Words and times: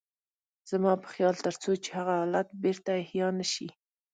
زما 0.71 0.93
په 1.01 1.07
خيال 1.13 1.35
تر 1.45 1.53
څو 1.61 1.71
چې 1.83 1.89
هغه 1.97 2.13
حالت 2.21 2.47
بېرته 2.63 2.89
احيا 3.01 3.27
نه 3.39 3.45
شي. 3.53 3.67